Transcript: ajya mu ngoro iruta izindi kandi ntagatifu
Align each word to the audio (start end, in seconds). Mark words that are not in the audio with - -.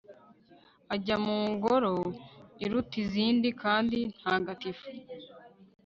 ajya 0.93 1.15
mu 1.25 1.37
ngoro 1.51 1.95
iruta 2.63 2.95
izindi 3.03 3.47
kandi 3.61 3.97
ntagatifu 4.17 4.85